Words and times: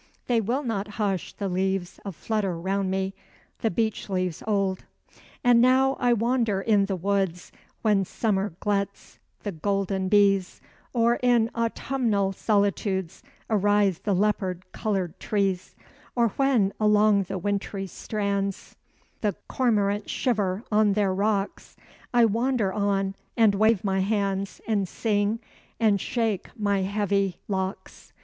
They 0.25 0.41
will 0.41 0.63
not 0.63 0.87
hush, 0.97 1.33
the 1.33 1.47
leaves 1.47 1.99
a 2.03 2.11
flutter 2.11 2.57
round 2.59 2.89
me, 2.89 3.13
the 3.59 3.69
beech 3.69 4.09
leaves 4.09 4.41
old. 4.47 4.83
And 5.43 5.61
now 5.61 5.95
I 5.99 6.11
wander 6.11 6.59
in 6.59 6.87
the 6.87 6.95
woods 6.95 7.51
When 7.83 8.03
summer 8.03 8.55
gluts 8.61 9.19
the 9.43 9.51
golden 9.51 10.07
bees, 10.09 10.59
Or 10.91 11.19
in 11.21 11.51
autumnal 11.53 12.33
solitudes 12.33 13.21
Arise 13.47 13.99
the 13.99 14.15
leopard 14.15 14.65
colored 14.71 15.19
trees; 15.19 15.75
Or 16.15 16.29
when 16.29 16.73
along 16.79 17.25
the 17.25 17.37
wintry 17.37 17.85
strands 17.85 18.75
The 19.19 19.35
cormorants 19.47 20.09
shiver 20.09 20.63
on 20.71 20.93
their 20.93 21.13
rocks; 21.13 21.75
I 22.11 22.25
wander 22.25 22.73
on, 22.73 23.13
and 23.37 23.53
wave 23.53 23.83
my 23.83 23.99
hands, 23.99 24.61
And 24.67 24.87
sing, 24.87 25.41
and 25.79 26.01
shake 26.01 26.49
my 26.57 26.79
heavy 26.81 27.37
locks. 27.47 28.13